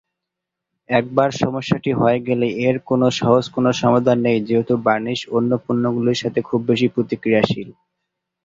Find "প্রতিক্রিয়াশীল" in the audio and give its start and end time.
6.95-7.69